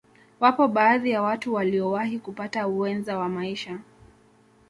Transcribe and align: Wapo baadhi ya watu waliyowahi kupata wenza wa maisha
Wapo 0.39 0.67
baadhi 0.67 1.11
ya 1.11 1.21
watu 1.21 1.53
waliyowahi 1.53 2.19
kupata 2.19 2.67
wenza 2.67 3.17
wa 3.17 3.29
maisha 3.29 3.79